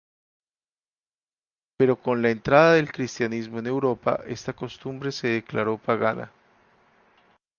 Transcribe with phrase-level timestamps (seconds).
[1.77, 6.31] Pero con la entrada del cristianismo en Europa, esta costumbre se declaró pagana.